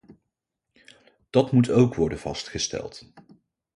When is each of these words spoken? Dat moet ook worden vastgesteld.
Dat 1.29 1.51
moet 1.51 1.69
ook 1.69 1.95
worden 1.95 2.19
vastgesteld. 2.19 3.05